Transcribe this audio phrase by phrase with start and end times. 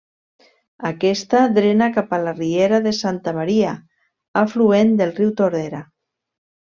[0.87, 3.73] Aquesta drena cap a la riera de Santa Maria,
[4.45, 5.83] afluent del riu Tordera.